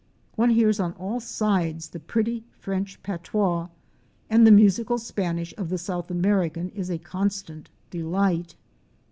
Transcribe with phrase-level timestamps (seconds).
[0.35, 3.67] One hears on all sides the pretty French patois,
[4.31, 8.55] and the musical Spanish of the South American is a constant delight.